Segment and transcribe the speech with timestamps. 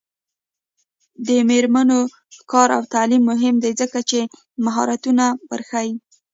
[1.27, 1.99] د میرمنو
[2.51, 4.19] کار او تعلیم مهم دی ځکه چې
[4.65, 5.93] مهارتونه ورښيي.